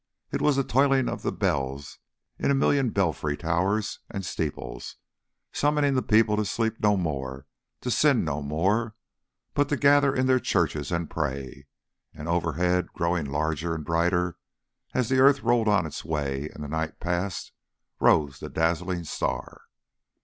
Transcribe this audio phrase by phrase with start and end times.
[0.31, 1.99] It was the tolling of the bells
[2.39, 4.95] in a million belfry towers and steeples,
[5.51, 7.45] summoning the people to sleep no more,
[7.81, 8.95] to sin no more,
[9.53, 11.67] but to gather in their churches and pray.
[12.15, 14.39] And overhead, growing larger and brighter,
[14.95, 17.51] as the earth rolled on its way and the night passed,
[17.99, 19.65] rose the dazzling star.